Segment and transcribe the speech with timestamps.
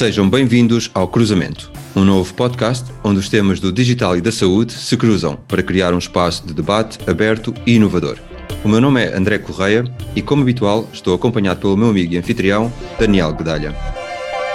[0.00, 4.72] Sejam bem-vindos ao Cruzamento, um novo podcast onde os temas do digital e da saúde
[4.72, 8.18] se cruzam para criar um espaço de debate aberto e inovador.
[8.64, 9.84] O meu nome é André Correia
[10.16, 13.76] e, como habitual, estou acompanhado pelo meu amigo e anfitrião, Daniel Gedalha.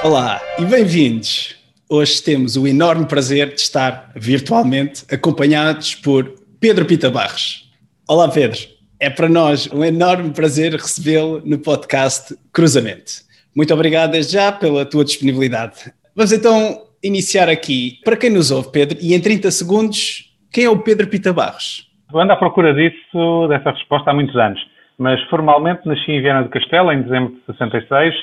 [0.03, 1.55] Olá e bem-vindos!
[1.87, 7.69] Hoje temos o enorme prazer de estar virtualmente acompanhados por Pedro Pita Barros.
[8.07, 8.61] Olá, Pedro.
[8.99, 13.24] É para nós um enorme prazer recebê-lo no podcast Cruzamento.
[13.55, 15.93] Muito obrigado já pela tua disponibilidade.
[16.13, 17.99] Vamos então iniciar aqui.
[18.03, 21.89] Para quem nos ouve, Pedro, e em 30 segundos, quem é o Pedro Pita Barros?
[22.13, 24.59] Ando à procura disso, dessa resposta há muitos anos,
[24.97, 28.13] mas formalmente nasci em Viana do Castelo em dezembro de 66,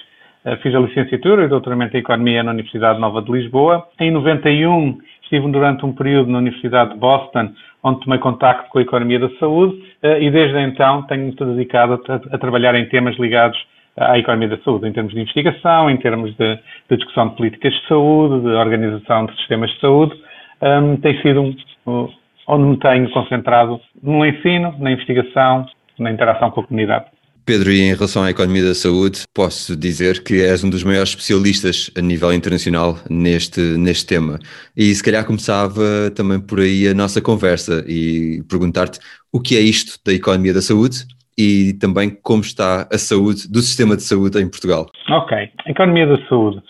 [0.44, 3.88] eh, fiz a licenciatura e doutoramento em Economia na Universidade Nova de Lisboa.
[3.98, 7.52] Em 91 estive durante um período na Universidade de Boston,
[7.82, 12.34] onde tomei contacto com a economia da saúde eh, e desde então tenho-me dedicado a,
[12.34, 13.58] a trabalhar em temas ligados
[13.96, 16.58] à economia da saúde, em termos de investigação, em termos de,
[16.90, 20.14] de discussão de políticas de saúde, de organização de sistemas de saúde.
[20.62, 21.42] Um, tem sido
[21.86, 22.08] um,
[22.48, 25.66] onde me tenho concentrado no ensino, na investigação,
[25.98, 27.06] na interação com a comunidade.
[27.44, 31.08] Pedro, e em relação à economia da saúde, posso dizer que és um dos maiores
[31.08, 34.38] especialistas a nível internacional neste, neste tema.
[34.76, 39.00] E se calhar começava também por aí a nossa conversa e perguntar-te
[39.32, 41.04] o que é isto da economia da saúde
[41.38, 44.86] e também como está a saúde do sistema de saúde em Portugal.
[45.08, 46.62] Ok, economia da saúde.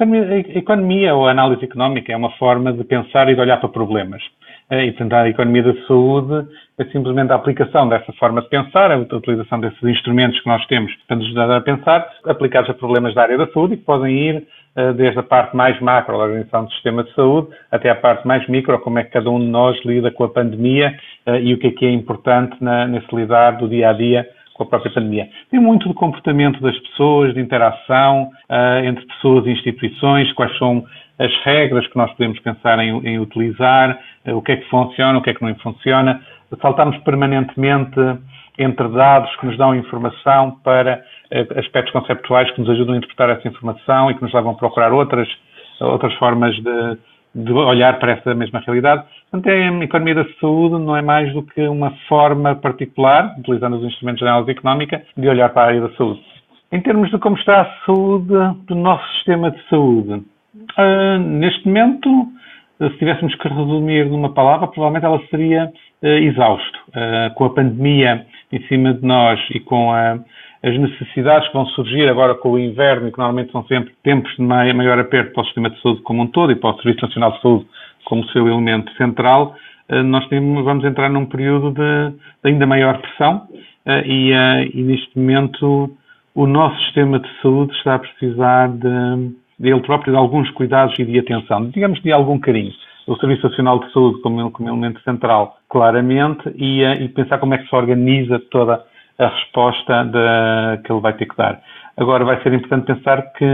[0.00, 4.22] A economia ou análise económica é uma forma de pensar e de olhar para problemas.
[4.70, 8.90] Eh, e, portanto, a economia da saúde é simplesmente a aplicação dessa forma de pensar,
[8.90, 13.14] a utilização desses instrumentos que nós temos para nos ajudar a pensar, aplicados a problemas
[13.14, 14.46] da área da saúde e que podem ir
[14.96, 18.46] desde a parte mais macro da organização do sistema de saúde até a parte mais
[18.48, 21.58] micro, como é que cada um de nós lida com a pandemia uh, e o
[21.58, 24.92] que é que é importante na, nesse lidar do dia a dia com a própria
[24.92, 25.28] pandemia.
[25.50, 30.84] Tem muito do comportamento das pessoas, de interação uh, entre pessoas e instituições, quais são
[31.18, 35.18] as regras que nós podemos pensar em, em utilizar, uh, o que é que funciona,
[35.18, 36.20] o que é que não funciona.
[36.60, 37.98] Saltamos permanentemente
[38.58, 41.02] entre dados que nos dão informação para
[41.56, 44.92] aspectos conceptuais que nos ajudam a interpretar essa informação e que nos levam a procurar
[44.92, 45.28] outras,
[45.80, 46.98] outras formas de,
[47.34, 49.04] de olhar para essa mesma realidade.
[49.30, 53.84] Portanto, a economia da saúde não é mais do que uma forma particular, utilizando os
[53.84, 56.20] instrumentos de análise económica, de olhar para a área da saúde.
[56.70, 58.34] Em termos de como está a saúde
[58.66, 62.08] do nosso sistema de saúde, uh, neste momento,
[62.78, 65.72] se tivéssemos que resumir numa palavra, provavelmente ela seria
[66.02, 66.78] uh, exausto.
[67.34, 70.18] Com a pandemia em cima de nós e com a
[70.62, 74.32] as necessidades que vão surgir agora com o inverno e que normalmente são sempre tempos
[74.36, 77.04] de maior aperto para o sistema de saúde como um todo e para o Serviço
[77.04, 77.66] Nacional de Saúde
[78.04, 79.56] como seu elemento central,
[79.88, 83.48] eh, nós temos, vamos entrar num período de, de ainda maior pressão
[83.86, 85.90] eh, e, eh, e, neste momento
[86.34, 90.96] o nosso sistema de saúde está a precisar de, de ele próprio de alguns cuidados
[90.98, 92.72] e de atenção, digamos de algum carinho.
[93.06, 97.58] O Serviço Nacional de Saúde como, como elemento central, claramente, e, e pensar como é
[97.58, 98.80] que se organiza toda
[99.22, 101.60] a resposta de, que ele vai ter que dar.
[101.96, 103.44] Agora, vai ser importante pensar que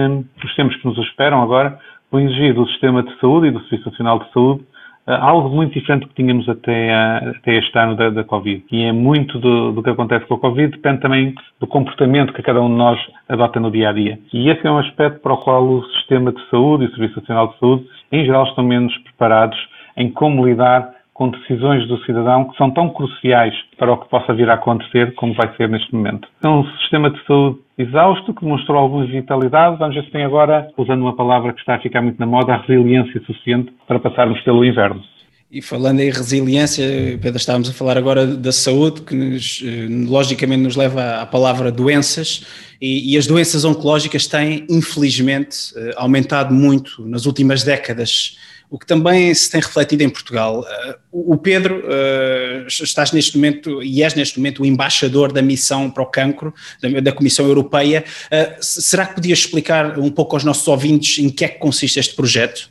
[0.44, 1.78] os tempos que nos esperam agora
[2.10, 4.62] vão exigir do sistema de saúde e do Serviço Nacional de Saúde
[5.08, 8.64] uh, algo muito diferente do que tínhamos até, uh, até este ano da, da Covid.
[8.70, 12.42] E é muito do, do, que acontece com a Covid, depende também do comportamento que
[12.42, 12.98] cada um de nós
[13.28, 14.18] adota no dia a dia.
[14.32, 17.20] E esse é um aspecto para o qual o sistema de saúde e o Serviço
[17.20, 19.58] Nacional de Saúde, em geral, estão menos preparados
[19.96, 24.32] em como lidar com decisões do cidadão que são tão cruciais para o que possa
[24.32, 26.28] vir a acontecer como vai ser neste momento.
[26.44, 29.78] É um sistema de saúde exausto, que demonstrou alguma vitalidade.
[29.80, 32.54] Vamos ver se tem agora, usando uma palavra que está a ficar muito na moda,
[32.54, 35.02] a resiliência suficiente para passarmos pelo inverno.
[35.50, 36.86] E falando em resiliência,
[37.20, 41.72] Pedro, estávamos a falar agora da saúde, que nos, eh, logicamente nos leva à palavra
[41.72, 42.46] doenças,
[42.80, 48.36] e, e, as doenças oncológicas têm, infelizmente, eh, aumentado muito nas últimas décadas
[48.70, 50.60] o que também se tem refletido em Portugal.
[51.12, 55.90] Uh, o Pedro, uh, estás neste momento e és neste momento o embaixador da missão
[55.90, 56.52] para o cancro,
[57.02, 58.04] da, Comissão Europeia.
[58.26, 61.98] Uh, será que podias explicar um pouco aos nossos ouvintes em que é que consiste
[61.98, 62.70] este projeto?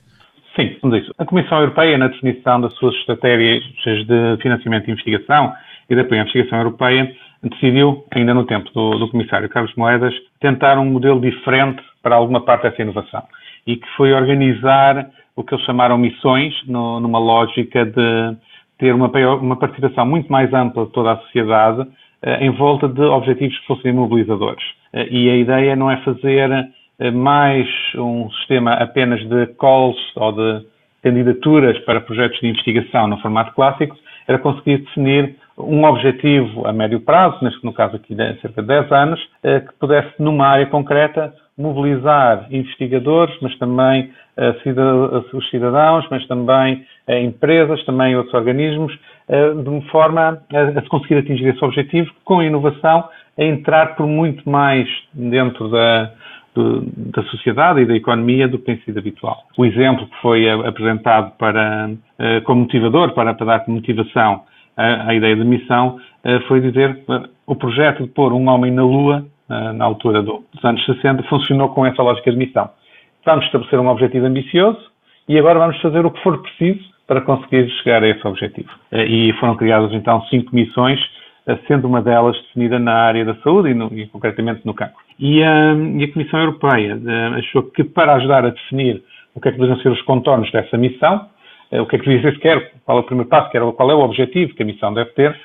[0.56, 1.12] Sim, vamos isso.
[1.18, 5.54] A Comissão Europeia, na definição das suas estratégias de financiamento e investigação
[5.90, 10.14] e de apoio à investigação europeia, decidiu, ainda no tempo do, do Comissário Carlos Moedas,
[10.40, 13.24] tentar um modelo diferente para alguma parte dessa inovação
[13.68, 18.36] e que foi organizar o que eles chamaram missões, no, numa lógica de
[18.80, 21.88] ter uma, uma, participação muito mais ampla de toda a sociedade
[22.24, 24.63] eh, em volta de objetivos que fossem mobilizadores.
[24.94, 26.50] Eh, e a ideia não é fazer
[27.00, 30.66] eh, mais um sistema apenas de calls ou de
[31.04, 33.95] candidaturas para projetos de investigação no formato clássico,
[34.28, 38.68] era conseguir definir um objetivo a médio prazo, neste no caso aqui de cerca de
[38.68, 44.12] 10 anos, que pudesse, numa área concreta, mobilizar investigadores, mas também
[45.33, 46.86] os cidadãos, mas também
[47.24, 48.94] empresas, também outros organismos,
[49.27, 54.06] de uma forma a, se conseguir atingir esse objetivo com a inovação, a entrar por
[54.06, 56.12] muito mais dentro da,
[56.56, 59.44] da sociedade e da economia do que tem sido habitual.
[59.57, 61.89] O exemplo que foi apresentado para,
[62.45, 64.44] como motivador, para, para dar motivação
[64.75, 66.00] à, ideia de missão,
[66.48, 67.00] foi dizer
[67.48, 71.70] o projeto de pôr um homem na Lua eh, na altura dos anos 60, funcionou
[71.70, 72.70] com essa lógica de missão.
[73.26, 74.80] Vamos estabelecer um objetivo ambicioso
[75.28, 78.70] e agora vamos fazer o que for preciso para conseguir chegar a esse objetivo.
[78.92, 81.00] Eh, e foram criadas então cinco missões,
[81.48, 84.96] eh, sendo uma delas definida na área da saúde e, no, e concretamente no cancro.
[85.20, 87.00] E, e, a Comissão Europeia
[87.38, 89.02] achou que para ajudar a definir
[89.34, 91.28] o que é que devem ser os contornos dessa missão,
[91.72, 94.00] o que é que devia ser sequer, qual é o primeiro passo, qual é o
[94.00, 95.38] objetivo que a missão deve ter,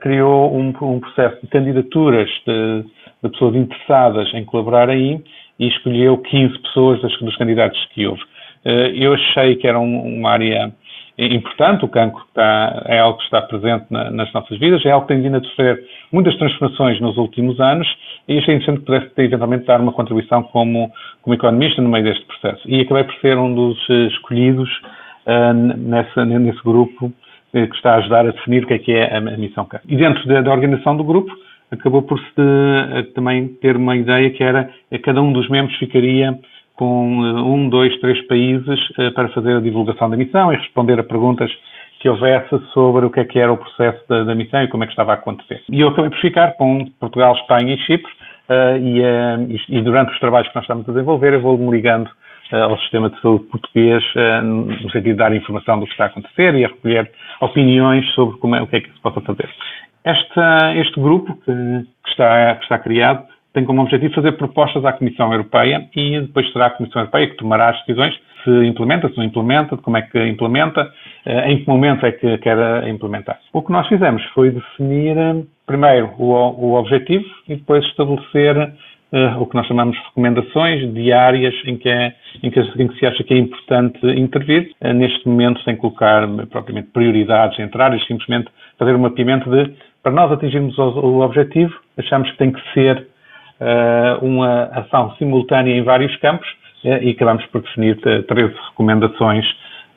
[0.00, 2.84] criou um, um processo de candidaturas de,
[3.26, 5.20] de pessoas interessadas em colaborar aí
[5.58, 8.22] e escolheu 15 pessoas das, dos candidatos que houve.
[8.64, 10.72] Eh, eu achei que era um, uma área
[11.18, 15.06] importante, o cancro está, é algo que está presente na, nas nossas vidas, é algo
[15.06, 15.82] que tem vindo a sofrer
[16.12, 17.88] muitas transformações nos últimos anos
[18.28, 22.24] e achei interessante que pudesse eventualmente dar uma contribuição como, como economista no meio deste
[22.26, 22.62] processo.
[22.66, 24.68] E acabei por ser um dos eh, escolhidos
[25.26, 27.12] uh, nessa, nesse grupo
[27.52, 29.86] que está a ajudar a definir o que é que é a, a missão cancro.
[29.88, 31.32] E dentro da, da organização do grupo,
[31.70, 35.76] acabou por se eh, também ter uma ideia que era que cada um dos membros
[35.78, 36.38] ficaria
[36.76, 40.98] com eh, um, dois, três países eh, para fazer a divulgação da missão e responder
[40.98, 41.50] a perguntas
[42.00, 44.84] que houvesse sobre o que é que era o processo da, da missão e como
[44.84, 45.62] é que estava a acontecer.
[45.70, 48.12] E eu acabei por ficar com Portugal, Espanha e Chipre
[48.80, 49.00] e,
[49.68, 52.08] e, durante os trabalhos que nós estamos a desenvolver eu vou-me ligando
[52.52, 54.04] ao sistema de saúde português
[54.44, 57.10] no sentido de dar informação do que está a acontecer e a recolher
[57.40, 59.48] opiniões sobre como é, o que é que se possa fazer.
[60.06, 65.32] Este grupo que, que, está, que está criado tem como objetivo fazer propostas à Comissão
[65.32, 68.14] Europeia e depois será a Comissão Europeia que tomará as decisões
[68.44, 70.88] se implementa, se não implementa, como é que implementa,
[71.24, 73.40] eh, em que momento é que quer implementar.
[73.52, 79.40] O que nós fizemos foi definir eh, primeiro o, o objetivo e depois estabelecer uh,
[79.40, 83.06] o que nós chamamos de recomendações diárias em que, é, em que, em que se
[83.06, 88.48] acha que é importante intervir, uh, neste momento sem colocar propriamente prioridades entre áreas, simplesmente
[88.78, 89.72] fazer um mapeamento de
[90.06, 93.08] para nós atingirmos o, objetivo, achamos que tem que ser
[93.60, 96.46] uh, uma ação simultânea em vários campos
[96.84, 99.44] uh, e acabamos por definir 13 recomendações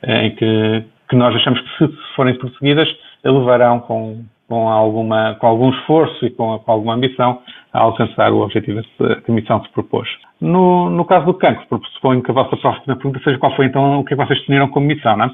[0.02, 2.88] uh, em que, que, nós achamos que, se, forem prosseguidas,
[3.22, 7.40] levarão com, com, alguma, com algum esforço e com, com, alguma ambição
[7.72, 10.08] a alcançar o objetivo que a missão se propôs.
[10.40, 14.00] No, no caso do cancro, suponho que a vossa próxima pergunta seja qual foi então
[14.00, 15.30] o que é vocês definiram como missão, não é?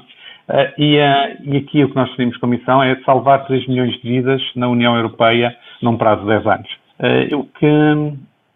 [0.49, 3.93] Uh, e, uh, e, aqui o que nós definimos como missão é salvar 3 milhões
[4.01, 6.69] de vidas na União Europeia num prazo de 10 anos.
[6.99, 7.67] Uh, o, que,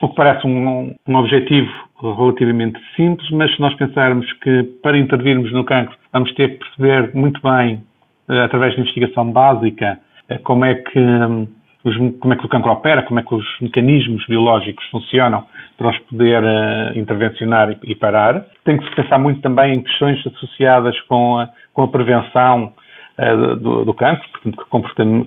[0.01, 1.69] o que parece um, um, objetivo
[2.01, 7.13] relativamente simples, mas se nós pensarmos que para intervirmos no cancro vamos ter que perceber
[7.13, 7.83] muito bem,
[8.27, 9.99] através de investigação básica,
[10.43, 11.45] como é que um,
[11.83, 15.45] os, como é que o cancro opera, como é que os mecanismos biológicos funcionam
[15.77, 18.45] para os poder uh, intervencionar e, e, parar.
[18.63, 22.73] Tem que se pensar muito também em questões associadas com a, com a prevenção
[23.17, 24.69] uh, do, do, cancro, portanto, que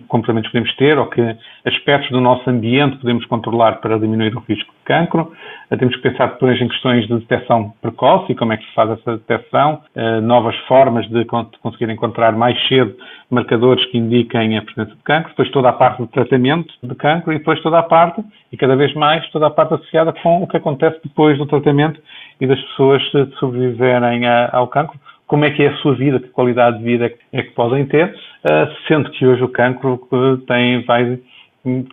[0.08, 4.72] comportamentos podemos ter ou que aspectos do nosso ambiente podemos controlar para diminuir o risco
[4.72, 5.32] de cancro.
[5.70, 8.74] Uh, temos que pensar depois em questões de detecção precoce e como é que se
[8.74, 9.82] faz essa detecção,
[10.22, 12.94] novas formas de conseguir encontrar mais cedo
[13.30, 17.32] marcadores que indiquem a presença de cancro, depois toda a parte do tratamento de cancro
[17.32, 18.22] e depois toda a parte,
[18.52, 22.00] e cada vez mais, toda a parte associada com o que acontece depois do tratamento
[22.40, 23.02] e das pessoas
[23.38, 24.22] sobreviverem
[24.52, 24.98] ao cancro,
[25.34, 28.14] como é que é a sua vida, que qualidade de vida é que podem ter,
[28.44, 29.98] ah, sendo que hoje o cancro
[30.46, 31.18] tem, vai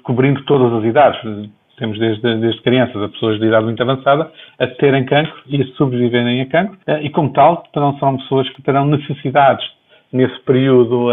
[0.03, 1.19] cobrindo todas as idades.
[1.75, 5.65] Temos desde, desde crianças a pessoas de idade muito avançada a terem cancro e a
[5.75, 9.65] sobreviverem a cancro, ah, e como tal, não são pessoas que terão necessidades
[10.13, 11.07] nesse período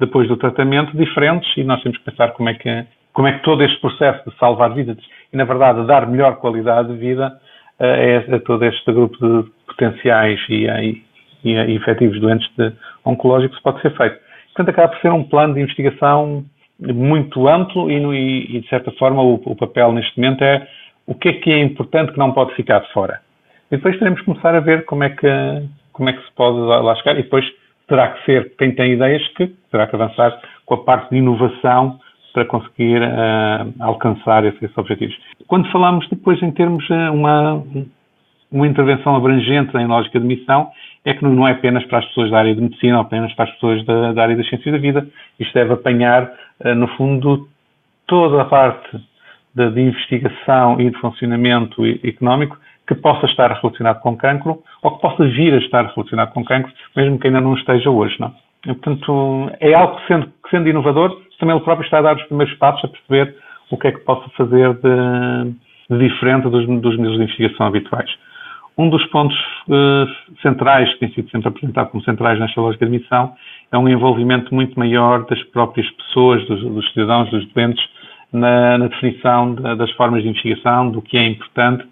[0.00, 3.44] depois do tratamento diferentes e nós temos que pensar como é que, como é que
[3.44, 4.96] todo este processo de salvar vidas
[5.32, 7.40] e, na verdade, dar melhor qualidade de vida
[7.78, 11.11] uh, é a todo este grupo de potenciais e, e,
[11.44, 12.72] e, e efetivos doentes de,
[13.04, 14.18] oncológicos pode ser feito.
[14.54, 16.44] Portanto, acaba por ser um plano de investigação
[16.78, 20.66] muito amplo e, e de certa forma, o, o, papel neste momento é
[21.06, 23.20] o que é que é importante que não pode ficar de fora.
[23.70, 25.28] E depois teremos que começar a ver como é que,
[25.92, 27.44] como é que se pode lá chegar e depois
[27.88, 31.98] terá que ser quem tem ideias que terá que avançar com a parte de inovação
[32.32, 35.14] para conseguir uh, alcançar esses, esses, objetivos.
[35.46, 37.62] Quando falamos depois em termos de uma,
[38.52, 40.70] uma intervenção abrangente em lógica de missão,
[41.04, 43.46] é que não é apenas para as pessoas da área de medicina ou apenas para
[43.46, 45.06] as pessoas da, da área das ciências da vida.
[45.40, 46.30] Isto deve apanhar,
[46.64, 47.48] uh, no fundo,
[48.06, 49.00] toda a parte
[49.54, 55.00] de, de, investigação e de funcionamento económico que possa estar relacionado com cancro ou que
[55.00, 58.32] possa vir a estar relacionado com cancro, mesmo que ainda não esteja hoje, não?
[58.66, 62.16] E, portanto, é algo que sendo, que sendo inovador, também ele próprio está a dar
[62.16, 63.34] os primeiros passos a perceber
[63.70, 65.52] o que é que possa fazer de,
[65.90, 68.10] de diferente dos, dos modelos de investigação habituais.
[68.76, 69.36] Um dos pontos
[69.68, 73.34] uh, centrais, que tem sido sempre apresentado como centrais nesta lógica de missão,
[73.70, 77.84] é um envolvimento muito maior das próprias pessoas, dos, dos cidadãos, dos doentes,
[78.32, 81.84] na, na definição de, das formas de investigação, do que é importante,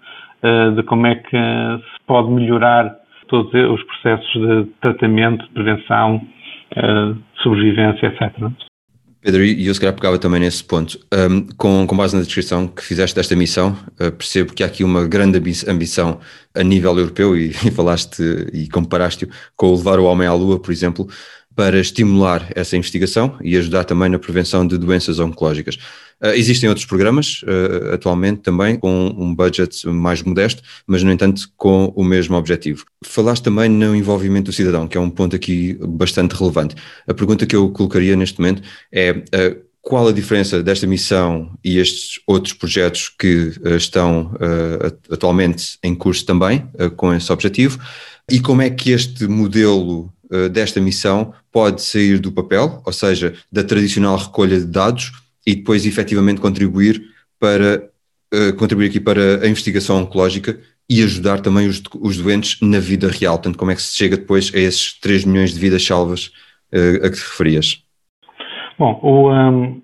[0.43, 2.95] uh, de como é que se pode melhorar
[3.27, 6.15] todos os processos de tratamento, de prevenção,
[6.77, 8.70] uh, sobrevivência, etc.
[9.21, 10.99] Pedro, e eu se calhar pegava também nesse ponto.
[11.13, 14.83] Um, com, com base na descrição que fizeste desta missão, uh, percebo que há aqui
[14.83, 15.37] uma grande
[15.67, 16.19] ambição
[16.55, 20.59] a nível europeu e, e falaste e comparaste-o com o levar o homem à lua,
[20.59, 21.07] por exemplo,
[21.55, 25.77] para estimular essa investigação e ajudar também na prevenção de doenças oncológicas.
[26.23, 31.49] Uh, existem outros programas uh, atualmente também com um budget mais modesto, mas no entanto
[31.57, 32.85] com o mesmo objetivo.
[33.03, 36.75] Falaste também no envolvimento do cidadão, que é um ponto aqui bastante relevante.
[37.07, 41.79] A pergunta que eu colocaria neste momento é uh, qual a diferença desta missão e
[41.79, 44.31] estes outros projetos que estão
[45.09, 47.79] atualmente em curso também com esse objetivo
[48.29, 50.13] e como é que este modelo
[50.51, 55.11] desta missão pode sair do papel, ou seja, da tradicional recolha de dados
[55.45, 57.01] e depois efetivamente contribuir
[57.39, 57.83] para
[58.33, 60.59] uh, contribuir aqui para a investigação oncológica
[60.89, 63.35] e ajudar também os, os doentes na vida real.
[63.35, 66.27] Portanto, como é que se chega depois a esses 3 milhões de vidas salvas
[66.73, 67.83] uh, a que te referias?
[68.77, 69.81] Bom, o, um,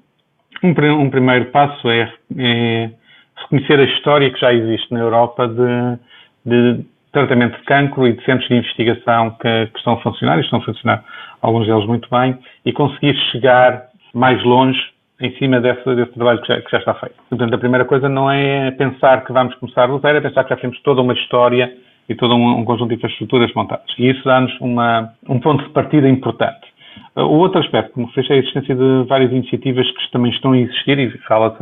[0.64, 2.92] um, um, primeiro passo é, é,
[3.36, 6.00] reconhecer a história que já existe na Europa de,
[6.46, 6.86] de
[7.18, 10.60] tratamento de cancro e de centros de investigação que, que estão a funcionar, e estão
[10.60, 11.04] a funcionar
[11.42, 14.80] alguns deles muito bem, e conseguir chegar mais longe
[15.20, 17.16] em cima desse, desse trabalho que já, que já, está feito.
[17.30, 20.52] Portanto, a primeira coisa não é pensar que vamos começar do zero, é pensar que
[20.52, 21.74] já temos toda uma história
[22.08, 23.88] e todo um, um conjunto de infraestruturas montadas.
[23.98, 26.68] E isso dá-nos um ponto de partida importante.
[27.16, 30.58] O outro aspecto, como referiste, é a existência de várias iniciativas que também estão a
[30.58, 31.58] existir, e fala-se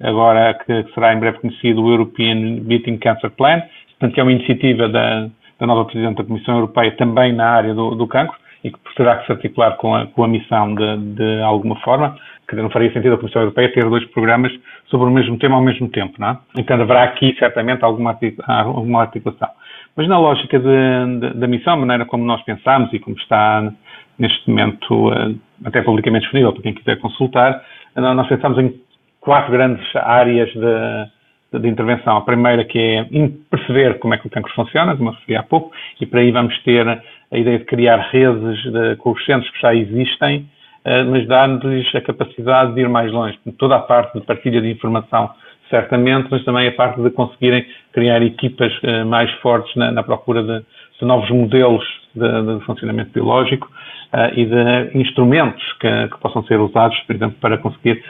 [0.00, 3.62] agora que será em breve conhecido o European Beating Cancer Plan,
[3.98, 5.28] portanto, que é uma iniciativa da,
[5.58, 9.16] da nova Presidente da Comissão Europeia também na área do, do cancro, e que terá
[9.18, 12.16] que se articular com a, com a missão de, de alguma forma,
[12.48, 14.52] que não faria sentido a Comissão Europeia ter dois programas
[14.86, 16.38] sobre o mesmo tema ao mesmo tempo, não é?
[16.56, 19.48] Então haverá aqui certamente alguma, alguma articulação.
[19.94, 23.72] Mas na lógica de, de, da missão, a maneira como nós pensamos e como está
[24.18, 27.62] neste momento eh, até publicamente disponível para quem quiser consultar,
[27.94, 28.74] nós pensamos em
[29.20, 31.08] quatro grandes áreas de,
[31.52, 32.16] de intervenção.
[32.16, 33.06] A primeira que é
[33.50, 36.30] perceber como é que o cancro funciona, como eu referi há pouco, e para aí
[36.30, 40.48] vamos ter a ideia de criar redes de, com os centros que já existem,
[40.84, 43.38] uh, mas dá-nos a capacidade de ir mais longe.
[43.58, 45.30] Toda a parte de partilha de informação,
[45.70, 50.42] certamente, mas também a parte de conseguirem criar equipas uh, mais fortes na, na procura
[50.42, 50.64] de,
[50.98, 53.70] de, novos modelos de, de funcionamento biológico
[54.12, 58.02] uh, e de instrumentos que, que, possam ser usados, por exemplo, para conseguir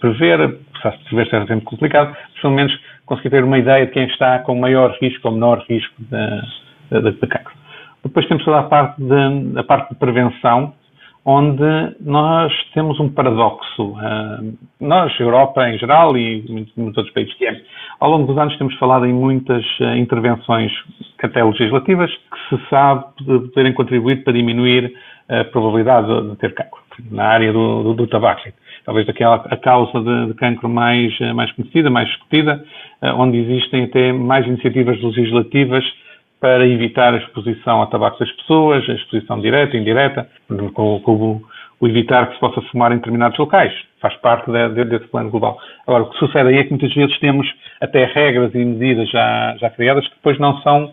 [0.00, 4.06] prever, prever prever ser sempre complicado, mas pelo menos conseguir ter uma ideia de quem
[4.06, 7.54] está com maior risco ou menor risco de, de, de cancro.
[8.02, 10.74] Depois temos toda a parte de, a parte de prevenção,
[11.24, 13.82] onde nós temos um paradoxo.
[13.82, 16.44] Uh, nós, Europa em geral e
[16.76, 17.60] muitos outros países que é,
[17.98, 20.72] ao longo dos anos temos falado em muitas uh, intervenções
[21.20, 24.92] até legislativas que se sabe poderem contribuir para diminuir
[25.28, 26.78] a probabilidade de, de ter cancro
[27.10, 28.42] na área do, do, do tabaco.
[28.86, 32.64] Talvez daquela a causa de, de cancro mais, mais conhecida, mais discutida,
[33.02, 35.84] uh, onde existem até mais iniciativas legislativas
[36.40, 40.28] para evitar a exposição a tabaco das pessoas, a exposição direta e indireta,
[40.72, 41.42] com, com
[41.80, 43.72] o evitar que se possa fumar em determinados locais.
[44.00, 45.58] Faz parte de, de, desse plano global.
[45.86, 47.46] Agora, o que sucede aí é que muitas vezes temos
[47.80, 50.92] até regras e medidas já, já criadas que depois não são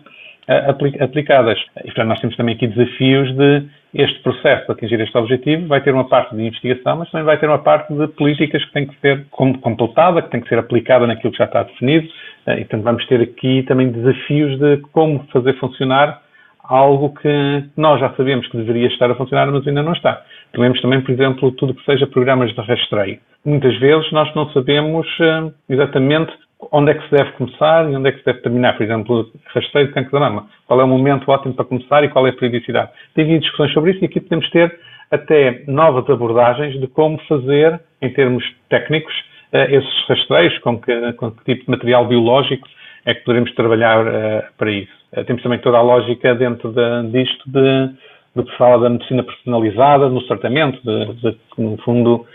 [1.00, 1.58] aplicadas.
[1.78, 5.80] E, portanto, nós temos também aqui desafios de este processo para atingir este objetivo vai
[5.80, 8.86] ter uma parte de investigação, mas também vai ter uma parte de políticas que tem
[8.86, 12.08] que ser completada, que tem que ser aplicada naquilo que já está definido.
[12.46, 16.20] Eh, e, portanto, vamos ter aqui também desafios de como fazer funcionar
[16.64, 20.22] algo que nós já sabemos que deveria estar a funcionar, mas ainda não está.
[20.52, 23.18] Temos também, por exemplo, tudo que seja programas de rastreio.
[23.44, 26.32] Muitas vezes nós não sabemos uh, exatamente
[26.72, 28.76] onde é que se deve começar e onde é que se deve terminar.
[28.76, 30.46] Por exemplo, rastreio de cancro da mama.
[30.66, 32.90] Qual é o momento ótimo para começar e qual é a periodicidade?
[33.14, 34.78] Tem havido discussões sobre isso e aqui podemos ter
[35.10, 39.14] até novas abordagens de como fazer, em termos técnicos,
[39.52, 42.66] eh, esses rastreios, com que, com que tipo de material biológico
[43.06, 44.92] é que poderemos trabalhar uh, para isso.
[45.16, 47.90] Uh, temos também toda a lógica dentro de, disto de,
[48.34, 52.26] de que fala da medicina personalizada, no tratamento, de, de, no fundo,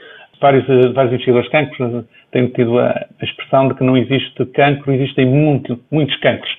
[0.42, 5.26] vários, vários investigadores de cancro têm tido a, expressão de que não existe cancro, existem
[5.26, 6.52] muito, muitos cancros.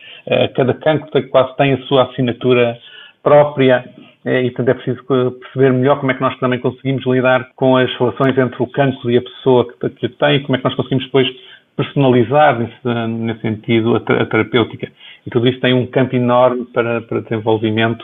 [0.54, 2.76] cada cancro tem, quase tem a sua assinatura
[3.22, 3.84] própria
[4.24, 7.90] e, portanto, é preciso perceber melhor como é que nós também conseguimos lidar com as
[7.96, 10.74] relações entre o cancro e a pessoa que, que tem e como é que nós
[10.74, 11.26] conseguimos depois
[11.76, 14.88] personalizar nesse, nesse sentido a, a, terapêutica.
[15.26, 18.02] E tudo isso tem um campo enorme para, para desenvolvimento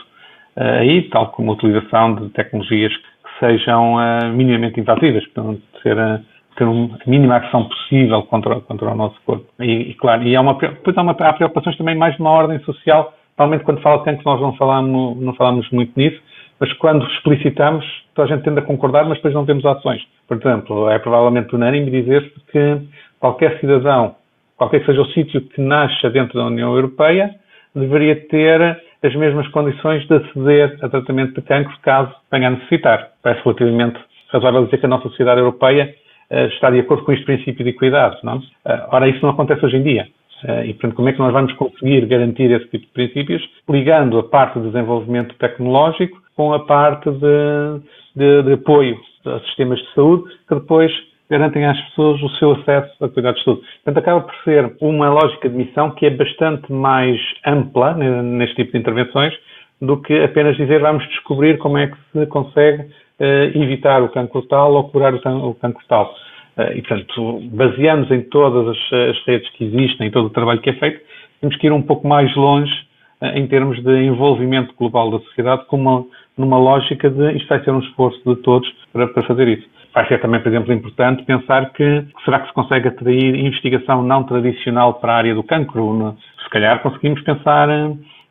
[0.55, 6.23] uh, aí, tal como a utilização de tecnologias que sejam uh, minimamente invasivas, portanto, uh,
[6.55, 9.45] ter a mínima ação possível contra, contra o nosso corpo.
[9.59, 12.31] E, e claro, e há, uma, depois há, uma, há preocupações também mais de uma
[12.31, 16.19] ordem social, Normalmente, quando fala cancro, nós não falamos, não falamos muito nisso,
[16.59, 20.01] mas quando explicitamos, toda a gente tende a concordar, mas depois não temos ações.
[20.27, 22.81] Por exemplo, é provavelmente unânime dizer-se que
[23.19, 24.15] qualquer cidadão,
[24.57, 27.29] qualquer que seja o sítio que nasça dentro da União Europeia,
[27.75, 33.11] deveria ter as mesmas condições de aceder a tratamento de cancro caso venha a necessitar.
[33.21, 35.93] Parece relativamente razoável dizer que a nossa sociedade europeia
[36.31, 38.37] uh, está de acordo com este princípio de equidade, não?
[38.37, 40.07] Uh, ora, isso não acontece hoje em dia.
[40.43, 43.43] Uh, e, portanto, como é que nós vamos conseguir garantir esse tipo de princípios?
[43.69, 47.81] Ligando a parte de desenvolvimento tecnológico com a parte de,
[48.15, 50.91] de, de apoio a sistemas de saúde, que depois
[51.29, 53.61] garantem às pessoas o seu acesso a cuidados de saúde.
[53.83, 58.71] Portanto, acaba por ser uma lógica de missão que é bastante mais ampla neste tipo
[58.71, 59.33] de intervenções
[59.81, 62.87] do que apenas dizer vamos descobrir como é que se consegue
[63.19, 66.13] evitar o cancro tal ou curar o, can o cancro tal.
[66.57, 70.59] Uh, e, portanto, baseamos em todas as, as, redes que existem, em todo o trabalho
[70.59, 70.99] que é feito,
[71.39, 72.73] temos que ir um pouco mais longe
[73.21, 76.03] uh, em termos de envolvimento global da sociedade, com uma,
[76.35, 79.67] numa lógica de isto vai ser um esforço de todos para, para fazer isso.
[79.93, 84.23] Vai ser também, por exemplo, importante pensar que será que se consegue atrair investigação não
[84.23, 86.15] tradicional para a área do cancro?
[86.43, 87.69] Se calhar conseguimos pensar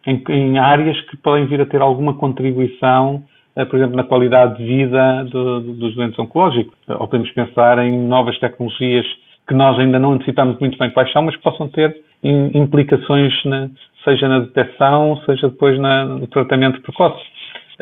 [0.04, 4.58] em, em áreas que podem vir a ter alguma contribuição eh, por exemplo, na qualidade
[4.58, 6.74] de vida do, dos doentes oncológicos.
[6.88, 9.06] Ou podemos pensar em novas tecnologias
[9.48, 13.68] que nós ainda não antecipamos muito bem quais são, mas que possam ter implicações, na,
[14.04, 17.22] seja na detecção, seja depois na, no tratamento precoce.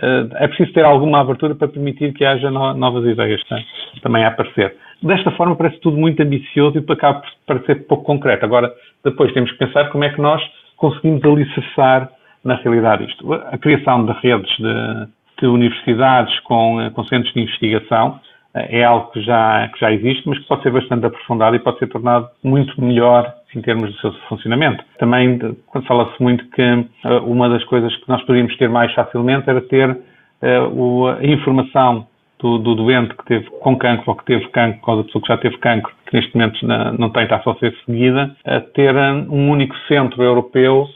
[0.01, 3.59] Eh, é preciso ter alguma abertura para permitir que haja no, novas ideias tá?
[4.03, 4.77] também a aparecer.
[5.03, 8.45] Desta forma parece tudo muito ambicioso e acaba por parecer pouco concreto.
[8.45, 8.73] Agora,
[9.05, 10.43] depois temos que pensar como é que nós
[10.77, 12.11] conseguimos alicerçar
[12.45, 13.33] na realidade isto.
[13.33, 15.07] A criação de redes de,
[15.45, 18.19] de universidades com, eh, com centros de investigação
[18.55, 21.59] eh, é algo que já, que já existe, mas que pode ser bastante aprofundado e
[21.59, 24.83] pode ser tornado muito melhor em termos do seu funcionamento.
[24.99, 25.39] Também,
[25.87, 29.97] fala-se muito que uh, uma das coisas que nós poderíamos ter mais facilmente era ter
[30.43, 32.07] a informação
[32.41, 35.29] do, do, doente que teve com cancro ou que teve cancro, ou da pessoa que
[35.29, 36.67] já teve cancro, que neste momento
[36.99, 38.95] não, tem, está só a ser seguida, a ter
[39.31, 40.87] um único centro europeu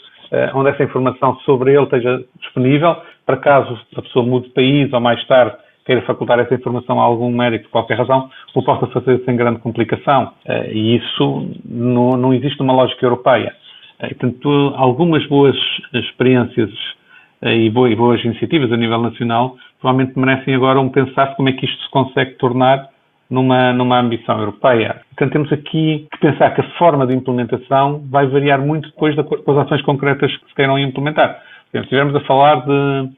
[0.54, 2.96] onde essa informação sobre ele esteja disponível,
[3.28, 7.04] para caso a pessoa mude de país ou mais tarde queira facultar essa informação a
[7.04, 10.32] algum médico por qualquer razão, o possa fazer sem grande complicação.
[10.46, 13.54] Eh, e isso não, não existe numa lógica europeia.
[14.00, 15.56] Eh, portanto, algumas boas
[15.94, 16.70] experiências
[17.42, 21.64] eh, e boas, iniciativas a nível nacional provavelmente merecem agora um pensar como é que
[21.64, 22.88] isto se consegue tornar
[23.30, 25.00] numa, numa ambição europeia.
[25.10, 29.20] Portanto, temos aqui que pensar que a forma de implementação vai variar muito depois de
[29.20, 31.42] acordo com as ações concretas que se queiram implementar.
[31.70, 33.10] Por exemplo, estivermos a falar de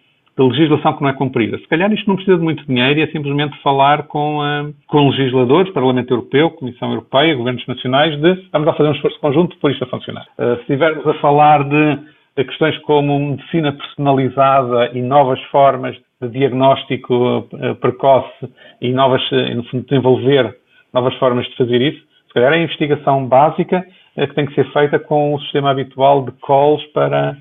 [0.48, 1.58] de legislação que não é cumprida.
[1.58, 5.10] Se calhar isto não precisa de muito dinheiro e é simplesmente falar com, uh, com
[5.10, 9.70] legisladores, Parlamento Europeu, Comissão Europeia, Governos Nacionais, de vamos lá fazer um esforço conjunto para
[9.70, 10.26] isto a funcionar.
[10.38, 11.98] Uh, se estivermos a falar de,
[12.36, 18.48] de, questões como medicina personalizada e novas formas de diagnóstico uh, precoce
[18.80, 19.22] e novas,
[19.54, 20.56] no fundo, desenvolver
[20.92, 24.70] novas formas de fazer isso, se calhar é a investigação básica que tem que ser
[24.72, 27.36] feita com o sistema habitual de calls para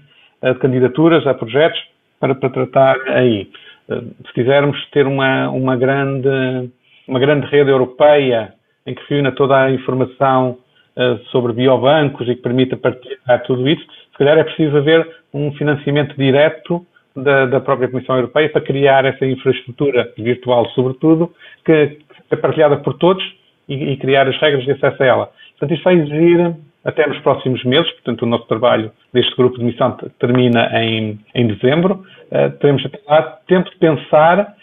[0.61, 1.79] candidaturas a projetos
[2.19, 3.49] para, para tratar aí.
[3.89, 6.69] Eh, se quisermos ter uma, uma, grande,
[7.07, 8.53] uma grande rede europeia
[8.85, 10.57] em que reúna toda a informação
[10.97, 15.51] uh, sobre biobancos e que permita partilhar tudo isso, se calhar é preciso haver um
[15.53, 21.31] financiamento direto da, da própria Comissão Europeia para criar essa infraestrutura virtual, sobretudo,
[21.65, 21.97] que
[22.31, 23.23] é partilhada por todos
[23.67, 25.31] e, e criar as regras de acesso a ela.
[25.51, 29.65] Portanto, isto vai exigir até nos próximos meses, portanto, o nosso trabalho deste grupo de
[29.65, 32.05] missão termina em, em dezembro.
[32.31, 34.55] Uh, teremos a tempo de pensar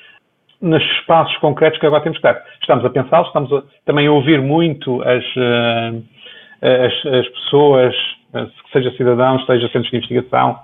[0.61, 2.43] nos espaços concretos que agora temos que dar.
[2.61, 6.03] Estamos a pensar, estamos a, também a ouvir muito as, uh,
[6.63, 7.95] as, as, pessoas,
[8.35, 10.59] uh, seja cidadãos, seja centros de investigação,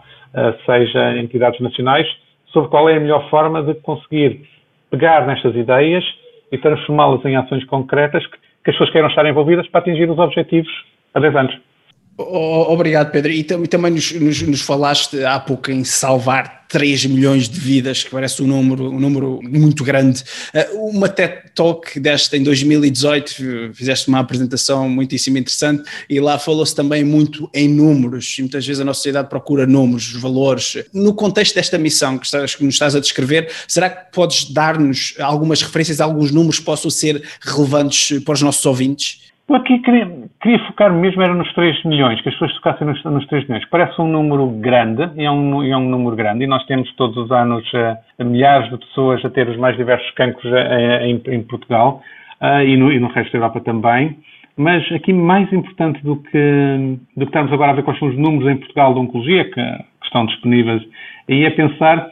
[0.64, 2.08] seja entidades nacionais,
[2.46, 4.48] sobre qual é a melhor forma de conseguir
[4.90, 6.02] pegar nestas ideias
[6.50, 10.18] e transformá-las em ações concretas que, que as pessoas queiram estar envolvidas para atingir os
[10.18, 10.72] objetivos
[11.14, 11.72] a 10 anos.
[12.18, 13.32] Obrigado, Pedro.
[13.32, 18.10] E também nos, nos, nos, falaste há pouco em salvar 3 milhões de vidas, que
[18.10, 20.22] parece um número, um número muito grande.
[20.52, 26.74] Eh, uma TED Talk desta em 2018, fizeste uma apresentação muitíssimo interessante e lá falou-se
[26.74, 28.36] também muito em números.
[28.38, 30.84] E muitas vezes a nossa sociedade procura números, valores.
[30.92, 35.14] No contexto desta missão que, estás, que nos estás a descrever, será que podes dar-nos
[35.18, 39.31] algumas referências, alguns números que possam ser relevantes para os nossos ouvintes?
[39.50, 40.08] Aqui queria,
[40.40, 43.68] queria focar mesmo era nos 3 milhões, que as pessoas focassem nos, nos 3 milhões.
[43.68, 47.16] Parece um número grande, e é um, é um número grande, e nós temos todos
[47.16, 51.42] os anos uh, milhares de pessoas a ter os mais diversos cancros uh, em, em,
[51.42, 52.02] Portugal
[52.40, 54.16] uh, e, no, e, no, resto da Europa também.
[54.56, 58.16] Mas aqui mais importante do que, do que estarmos agora a ver quais são os
[58.16, 60.82] números em Portugal de oncologia que, que estão disponíveis,
[61.28, 62.08] aí é pensar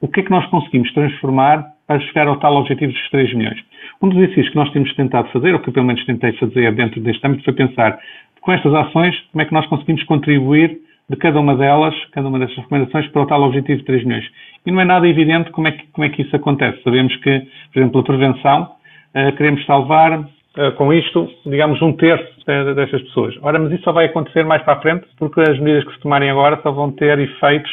[0.00, 3.71] o que é que nós conseguimos transformar para chegar ao tal objetivo dos 3 milhões.
[4.02, 6.72] Um dos exercícios que nós temos tentado fazer, ou que eu pelo menos tentei fazer
[6.74, 7.96] dentro deste âmbito, foi pensar
[8.40, 10.76] com estas ações como é que nós conseguimos contribuir
[11.08, 14.24] de cada uma delas, cada uma destas recomendações, para o tal objetivo de 3 milhões.
[14.66, 16.82] E não é nada evidente como é que, como é que isso acontece.
[16.82, 22.32] Sabemos que, por exemplo, a prevenção, uh, queremos salvar uh, com isto, digamos, um terço
[22.74, 23.36] destas pessoas.
[23.40, 26.00] Ora, mas isso só vai acontecer mais para a frente, porque as medidas que se
[26.00, 27.70] tomarem agora só vão ter efeitos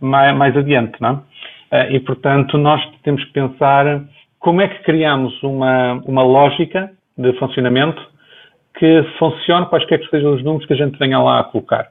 [0.00, 1.12] mais, mais adiante, não é?
[1.70, 4.02] Uh, e, portanto, nós temos que pensar
[4.38, 8.00] como é que criamos uma, uma lógica de funcionamento
[8.78, 11.88] que funcione quaisquer que sejam os números que a gente venha lá a colocar.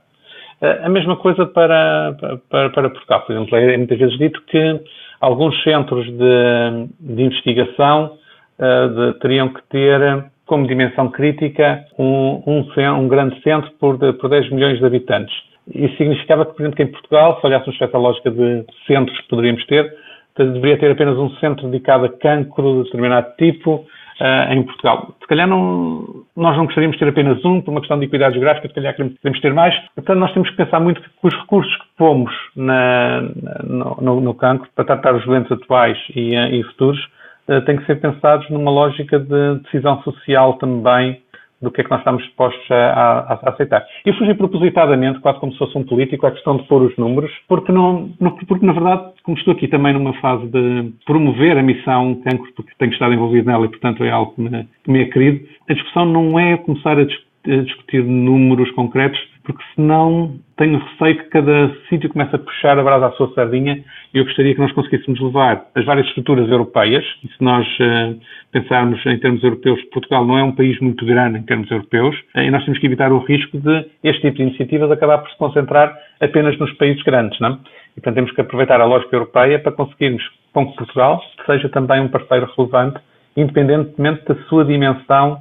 [0.62, 2.16] Eh, a mesma coisa para,
[2.50, 3.22] para, para Portugal.
[3.22, 4.82] Por exemplo, é muitas vezes dito que
[5.20, 8.18] alguns centros de, de investigação
[8.60, 12.66] uh, de, teriam que ter como dimensão crítica um, um,
[12.98, 15.36] um grande centro por, por 10 milhões de habitantes.
[15.74, 19.20] Isso significava que, por exemplo, que em Portugal, se olhássemos para essa lógica de centros
[19.20, 19.94] que poderíamos ter,
[20.44, 23.86] deveria ter apenas um centro dedicado a cancro de determinado tipo
[24.22, 25.16] uh, em Portugal.
[25.20, 28.36] Se calhar não, nós não gostaríamos de ter apenas um, por uma questão de equidade
[28.36, 29.76] geográfica, se calhar queremos ter mais.
[29.96, 33.22] Portanto, nós temos que pensar muito que os recursos que pomos na,
[33.64, 37.00] no, no, no, cancro para tratar os doentes atuais e, uh, e futuros
[37.48, 41.22] uh, têm que ser pensados numa lógica de decisão social também
[41.62, 43.86] do que é que nós estamos dispostos a, a, a, aceitar.
[44.06, 47.32] Eu fugi propositadamente, quase como se fosse um político, à questão de pôr os números,
[47.48, 48.10] porque, não,
[48.48, 52.72] porque na verdade, como estou aqui também numa fase de promover a missão cancro, porque
[52.78, 55.74] tenho estado envolvido nela e, portanto, é algo que me, que me é querido, a
[55.74, 59.18] discussão não é começar a discutir a discutir números concretos,
[59.48, 63.82] porque senão tenho receio que cada sítio comece a puxar a brasa à sua sardinha
[64.14, 68.20] e eu gostaria que nós conseguíssemos levar as várias estruturas europeias, e se nós uh,
[68.52, 72.42] pensarmos em termos europeus, Portugal não é um país muito grande em termos europeus, uh,
[72.42, 75.38] e nós temos que evitar o risco de este tipo de iniciativas acabar por se
[75.38, 77.62] concentrar apenas nos países grandes, não?
[77.96, 82.02] E, portanto, temos que aproveitar a lógica europeia para conseguirmos com que Portugal seja também
[82.02, 83.00] um parceiro relevante,
[83.38, 85.40] independentemente da sua dimensão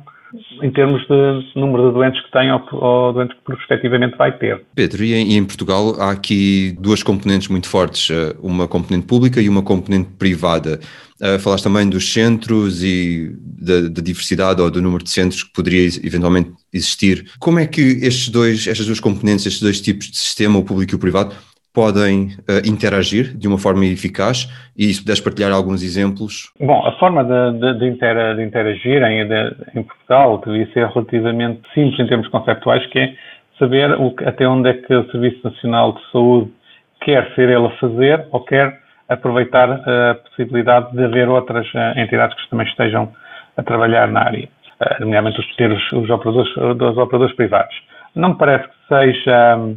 [0.62, 4.62] em termos de número de doentes que tem ou, ou doentes que prospectivamente vai ter.
[4.74, 9.06] Pedro, e em, e em, Portugal há aqui duas componentes muito fortes, eh, uma componente
[9.06, 10.80] pública e uma componente privada.
[11.18, 15.52] Uh, falaste também dos centros e da, da, diversidade ou do número de centros que
[15.52, 17.24] poderia eventualmente existir.
[17.38, 20.92] Como é que estes dois, estas duas componentes, estes dois tipos de sistema, o público
[20.92, 21.34] e o privado,
[21.76, 26.50] podem uh, interagir de uma forma eficaz e se puderes partilhar alguns exemplos.
[26.58, 29.20] Bom, a forma de, de, de, de interagir em,
[29.74, 33.14] em, Portugal devia ser relativamente simples em termos conceptuais, que é
[33.58, 36.50] saber o, até onde é que o Serviço Nacional de Saúde
[37.02, 42.42] quer ser ele a fazer ou quer aproveitar a possibilidade de haver outras uh, entidades
[42.42, 43.12] que também estejam
[43.54, 44.48] a trabalhar na área,
[44.98, 47.76] nomeadamente os, os, operadores, os operadores privados.
[48.14, 49.76] Não me parece que seja um,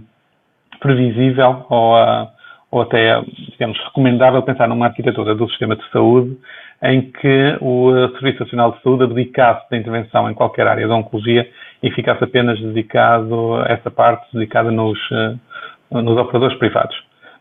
[0.79, 2.27] previsível ou, uh,
[2.71, 6.37] ou até, digamos, recomendável pensar numa arquitetura do sistema de saúde
[6.81, 11.49] em que o Serviço Nacional de Saúde abdicasse da intervenção em qualquer área da oncologia
[11.83, 16.95] e ficasse apenas dedicado a essa parte, dedicada nos, uh, nos operadores privados.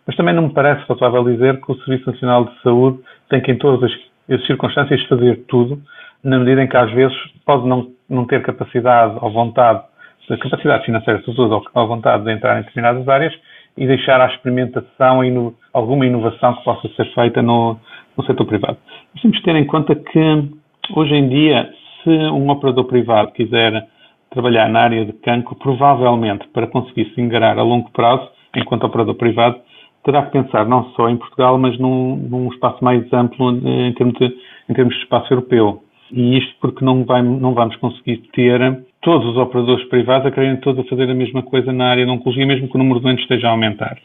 [0.07, 2.99] Mas também não me parece razoável dizer que o Serviço Nacional de Saúde
[3.29, 3.91] tem que, em todas
[4.31, 5.81] as circunstâncias, fazer tudo,
[6.25, 9.83] na medida em que, às vezes, pode não, não ter capacidade ou vontade
[10.29, 13.35] da capacidade financeira, sobretudo, ou a vontade de entrar em determinadas áreas
[13.77, 17.79] e deixar à experimentação ino alguma inovação que possa ser feita no,
[18.17, 18.77] no setor privado.
[19.15, 20.49] Nós temos que ter em conta que,
[20.95, 21.71] hoje em dia,
[22.03, 23.87] se um operador privado quiser
[24.31, 29.15] trabalhar na área de cancro, provavelmente, para conseguir se engarar a longo prazo, enquanto operador
[29.15, 29.59] privado,
[30.05, 34.15] terá que pensar não só em Portugal, mas num, num espaço mais amplo em termos,
[34.19, 34.35] de,
[34.69, 35.83] em termos de espaço europeu.
[36.11, 40.57] E isto porque não, vai, não vamos conseguir ter todos os operadores privados a quererem
[40.57, 43.05] todos a fazer a mesma coisa na área da oncologia, mesmo que o número de
[43.05, 43.97] doentes esteja a aumentar.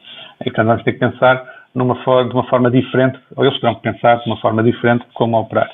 [0.41, 3.75] E portanto vamos ter que pensar numa for de uma forma diferente, ou eles terão
[3.75, 5.69] que pensar de uma forma diferente como operar.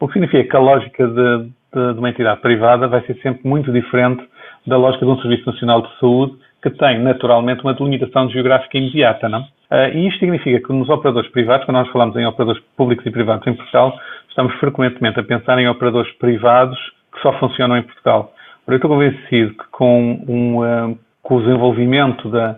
[0.00, 1.38] O que significa que a lógica de,
[1.74, 4.22] de, de uma entidade privada vai ser sempre muito diferente
[4.66, 9.28] da lógica de um Serviço Nacional de Saúde que tem naturalmente uma delimitação geográfica imediata,
[9.28, 9.40] não?
[9.72, 13.10] Uh, e isto significa que nos operadores privados, quando nós falamos em operadores públicos e
[13.10, 16.78] privados em Portugal, estamos frequentemente a pensar em operadores privados
[17.12, 18.32] que só funcionam em Portugal.
[18.66, 22.56] Eu estou convencido que com, um, com o desenvolvimento da,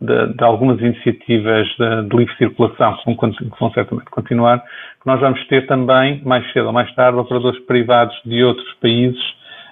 [0.00, 5.06] de, de, algumas iniciativas de, de, livre circulação, que vão, que vão certamente continuar, que
[5.06, 9.20] nós vamos ter também, mais cedo ou mais tarde, operadores privados de outros países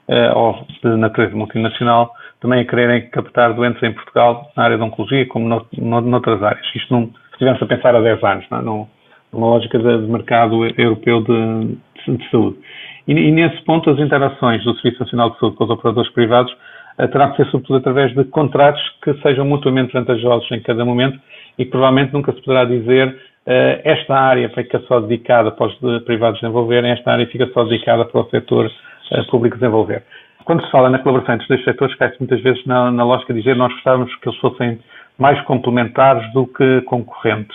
[0.08, 4.82] uh, ou de natureza multinacional também a quererem captar doentes em Portugal na área de
[4.82, 6.66] oncologia, como no, no, noutras áreas.
[6.74, 8.62] Isto não, se estivermos a pensar há 10 anos, não, é?
[8.62, 8.88] não,
[9.32, 12.58] numa lógica de, de mercado europeu de, de saúde.
[13.06, 16.52] E, e, nesse ponto, as interações do Serviço Nacional de Saúde com os operadores privados
[16.52, 21.18] uh, terão que ser sobretudo através de contratos que sejam mutuamente vantajosos em cada momento
[21.58, 26.02] e que provavelmente nunca se poderá dizer uh, esta área fica só dedicada para os
[26.04, 30.02] privados desenvolverem, esta área fica só dedicada para o setor uh, público desenvolver
[30.48, 33.34] quando se fala na colaboração entre os dois setores, cai-se muitas vezes na, na lógica
[33.34, 34.80] de dizer nós gostávamos que eles fossem
[35.18, 37.54] mais complementares do que concorrentes.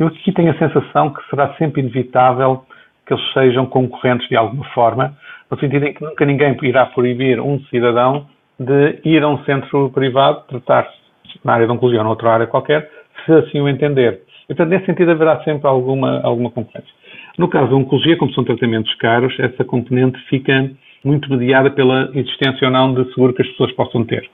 [0.00, 2.64] Eu aqui tenho a sensação que será sempre inevitável
[3.06, 5.14] que eles sejam concorrentes de alguma forma,
[5.50, 8.26] no sentido em que nunca ninguém irá proibir um cidadão
[8.58, 10.88] de ir a um centro privado, tratar
[11.44, 12.90] na área de oncologia ou noutra área qualquer,
[13.26, 14.22] se assim o entender.
[14.44, 16.94] E, portanto, nesse sentido haverá sempre alguma, alguma concorrência.
[17.36, 20.70] No caso da oncologia, como são tratamentos caros, essa componente fica
[21.04, 24.26] muito mediada pela existência ou não de seguro que as pessoas possam ter.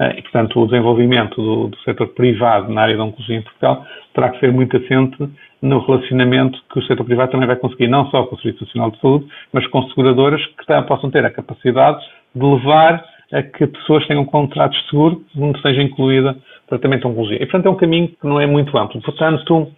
[0.00, 3.84] Eh, e, portanto, o desenvolvimento do, do setor privado na área da oncologia em Portugal
[4.14, 5.16] terá que ser muito assente
[5.60, 8.90] no relacionamento que o setor privado também vai conseguir, não só com o Serviço Nacional
[8.90, 14.06] de Saúde, mas com seguradoras que possam ter a capacidade de levar a que pessoas
[14.06, 16.36] tenham contratos de seguro onde seja incluída
[16.68, 17.36] tratamento de oncologia.
[17.36, 19.00] E, portanto, é um caminho que não é muito amplo.
[19.02, 19.72] Portanto,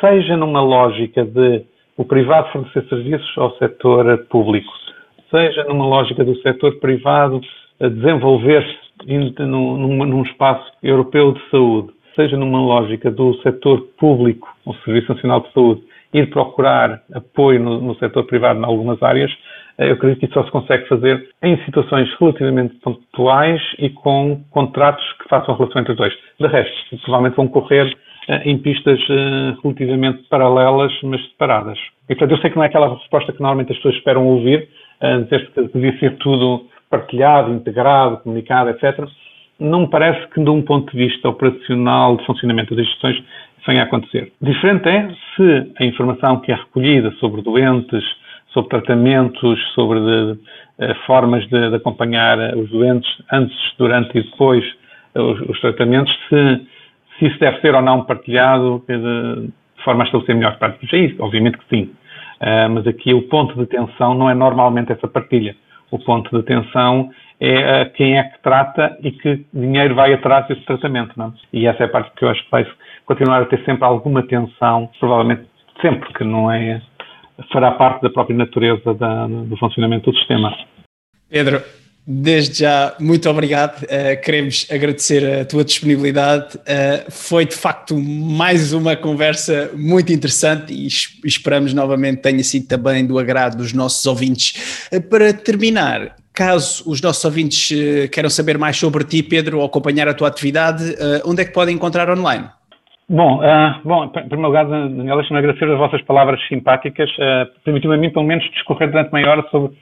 [0.00, 1.64] seja numa lógica de
[1.96, 4.72] o privado fornecer serviços ao setor público,
[5.30, 7.40] seja numa lógica do setor privado
[7.80, 14.74] a desenvolver-se num, num, espaço europeu de saúde, seja numa lógica do setor público, o
[14.84, 19.30] Serviço Nacional de Saúde, ir procurar apoio no, no setor privado em algumas áreas,
[19.78, 24.42] eh, eu acredito que isso só se consegue fazer em situações relativamente pontuais e com
[24.50, 26.14] contratos que façam relação entre os dois.
[26.38, 27.96] De resto, provavelmente vão correr
[28.28, 31.78] eh, em pistas eh, relativamente paralelas, mas separadas.
[32.08, 34.68] E, portanto, eu sei que não é aquela resposta que normalmente as pessoas esperam ouvir,
[35.24, 39.08] dizer que devia ser tudo partilhado, integrado, comunicado, etc.
[39.58, 43.66] Não me parece que, de um ponto de vista operacional de funcionamento das instituições, isso
[43.66, 44.30] venha a acontecer.
[44.42, 48.04] Diferente é se a informação que é recolhida sobre doentes,
[48.52, 50.38] sobre tratamentos, sobre de,
[50.78, 54.62] de, formas de, de, acompanhar os doentes antes, durante e depois
[55.14, 56.66] os, os tratamentos, se,
[57.18, 59.50] se, isso deve ser ou não partilhado de,
[59.82, 60.92] forma a estabelecer melhores práticas.
[60.92, 61.90] É isso, obviamente que sim.
[62.40, 65.54] Uh, mas aqui o ponto de tensão não é normalmente essa partilha.
[65.92, 70.48] O ponto de tensão é uh, quem é que trata e que dinheiro vai atrás
[70.48, 71.12] desse tratamento.
[71.16, 71.28] Não?
[71.28, 71.32] É?
[71.52, 72.66] E essa é a parte que eu acho que vai
[73.04, 75.46] continuar a ter sempre alguma tensão, provavelmente
[75.80, 76.80] sempre que não é,
[77.52, 80.52] fará parte da própria natureza da, do funcionamento do sistema.
[81.28, 81.62] Pedro,
[82.04, 83.84] Desde já, muito obrigado.
[83.84, 86.56] Uh, queremos agradecer a tua disponibilidade.
[86.56, 90.88] Uh, foi de facto mais uma conversa muito interessante e
[91.24, 94.88] esperamos novamente tenha sido também do agrado dos nossos ouvintes.
[94.92, 97.70] Uh, para terminar, caso os nossos ouvintes
[98.10, 100.82] queiram saber mais sobre ti, Pedro, ou acompanhar a tua atividade,
[101.24, 102.46] onde é que podem encontrar online?
[103.08, 103.40] Bom,
[103.84, 107.10] bom, em primeiro lugar, Daniel, deixa-me agradecer as vossas palavras simpáticas.
[107.10, 109.72] Uh, Permitiu-me pelo menos, discorrer durante meia hora sobre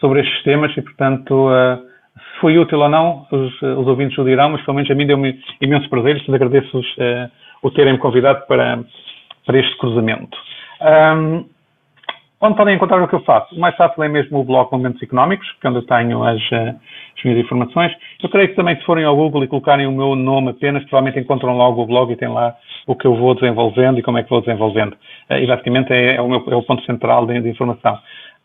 [0.00, 1.78] sobre estes temas e, portanto, uh,
[2.16, 5.06] se foi útil ou não, os, os ouvintes o dirão, mas pelo menos a mim
[5.06, 7.30] deu-me imenso prazer e agradeço-vos uh,
[7.62, 8.80] o terem-me convidado para,
[9.46, 10.36] para este cruzamento.
[10.80, 11.44] Um,
[12.40, 13.54] onde podem encontrar o que eu faço?
[13.54, 16.40] O mais fácil é mesmo o blog Momentos Económicos, que é onde eu tenho as,
[16.52, 16.74] eh,
[17.18, 17.92] as minhas informações.
[18.22, 21.22] Eu creio que também se forem ao Google e colocarem o meu nome apenas, provavelmente
[21.22, 24.22] encontram logo o blog e tem lá o que eu vou desenvolvendo e como é
[24.22, 24.96] que vou desenvolvendo.
[25.28, 27.98] E basicamente é, é, o, meu, é o ponto central de, de informação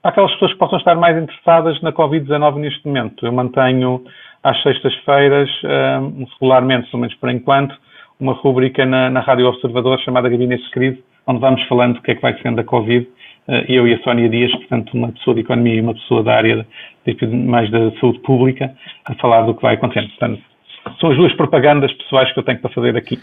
[0.05, 3.25] aquelas pessoas que possam estar mais interessadas na Covid-19 neste momento.
[3.25, 4.03] Eu mantenho
[4.43, 7.75] às sextas-feiras, um, regularmente, pelo menos por enquanto,
[8.19, 12.11] uma rubrica na, na Rádio Observador chamada Gabinete de Crise, onde vamos falando do que
[12.11, 13.07] é que vai sendo a Covid.
[13.47, 16.35] Uh, eu e a Sónia Dias, portanto, uma pessoa de economia e uma pessoa da
[16.35, 16.67] área
[17.05, 20.09] de, mais da saúde pública, a falar do que vai acontecendo.
[20.09, 20.41] Portanto,
[20.99, 23.19] são as duas propagandas pessoais que eu tenho para fazer aqui.